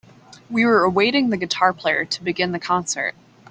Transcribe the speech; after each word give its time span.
We 0.49 0.65
were 0.65 0.81
awaiting 0.83 1.29
the 1.29 1.37
guitar 1.37 1.73
player 1.73 2.05
to 2.05 2.23
begin 2.23 2.53
the 2.53 2.59
concert. 2.59 3.13